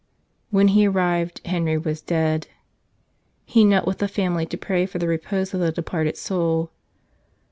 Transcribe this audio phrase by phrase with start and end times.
[0.49, 2.47] When he arrived Henry was dead.
[3.45, 6.71] He knelt with the family to pray for the repose of the departed soul.